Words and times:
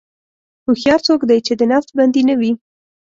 هوښیار 0.65 0.99
څوک 1.07 1.21
دی 1.29 1.39
چې 1.47 1.53
د 1.55 1.61
نفس 1.71 1.89
بندي 1.97 2.21
نه 2.29 2.35
وي. 2.39 2.51